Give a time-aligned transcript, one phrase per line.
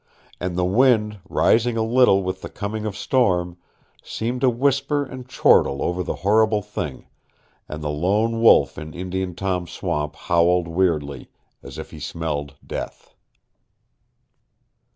[0.39, 3.57] And the wind, rising a little with the coming of storm,
[4.01, 7.05] seemed to whisper and chortle over the horrible thing,
[7.69, 11.29] and the lone wolf in Indian Tom's swamp howled weirdly,
[11.61, 13.13] as if he smelled death.